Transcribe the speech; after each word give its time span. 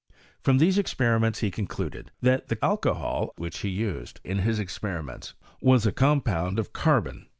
From 0.41 0.57
these 0.57 0.79
esperimenls 0.79 1.41
be 1.41 1.51
concluded, 1.51 2.09
that 2.23 2.47
the 2.47 2.57
alcohol 2.65 3.35
which 3.37 3.59
he 3.59 3.69
used 3.69 4.19
in 4.23 4.39
his 4.39 4.57
experiments 4.57 5.35
was 5.61 5.85
a 5.85 5.91
compound 5.91 6.57
of 6.57 6.73
Carbon 6.73 7.27